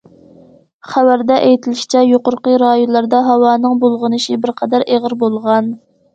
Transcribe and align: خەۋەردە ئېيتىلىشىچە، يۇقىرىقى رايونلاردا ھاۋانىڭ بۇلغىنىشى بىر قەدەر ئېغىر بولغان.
خەۋەردە 0.93 1.35
ئېيتىلىشىچە، 1.47 2.01
يۇقىرىقى 2.13 2.57
رايونلاردا 2.65 3.21
ھاۋانىڭ 3.29 3.77
بۇلغىنىشى 3.85 4.41
بىر 4.47 4.57
قەدەر 4.65 4.89
ئېغىر 4.91 5.19
بولغان. 5.27 5.73